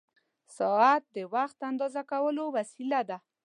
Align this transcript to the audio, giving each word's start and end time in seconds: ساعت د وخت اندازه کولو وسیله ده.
ساعت 0.57 1.03
د 1.15 1.17
وخت 1.33 1.57
اندازه 1.69 2.01
کولو 2.11 2.43
وسیله 2.57 3.01
ده. 3.09 3.17